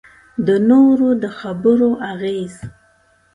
د 0.45 0.47
نورو 0.69 1.09
د 1.21 1.23
خبرو 1.39 1.89
اغېز. 2.11 2.55